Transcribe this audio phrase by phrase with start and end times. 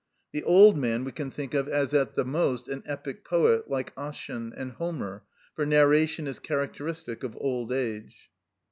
[0.31, 3.93] The old man we can think of as at the most an epic poet, like
[3.95, 5.21] Ossian, and Homer,
[5.55, 8.31] for narration is characteristic of old age.